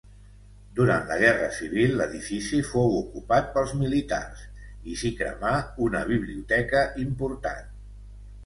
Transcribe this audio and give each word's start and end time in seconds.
Durant 0.77 1.03
la 1.09 1.17
guerra 1.23 1.49
civil 1.57 1.93
l'edifici 1.99 2.61
fou 2.69 2.95
ocupat 3.01 3.51
pels 3.59 3.75
militars 3.83 4.41
i 4.93 4.97
s'hi 5.03 5.13
cremà 5.21 5.53
una 5.89 6.03
biblioteca 6.13 6.83
important. 7.09 7.73